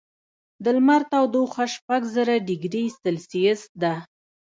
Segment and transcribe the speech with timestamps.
[0.63, 3.93] د لمر تودوخه شپږ زره ډګري سیلسیس ده.